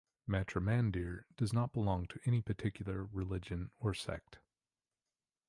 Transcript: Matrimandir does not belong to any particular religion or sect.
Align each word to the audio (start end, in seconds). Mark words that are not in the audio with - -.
Matrimandir 0.27 1.25
does 1.37 1.53
not 1.53 1.73
belong 1.73 2.07
to 2.07 2.19
any 2.25 2.41
particular 2.41 3.03
religion 3.05 3.69
or 3.79 3.93
sect. 3.93 4.39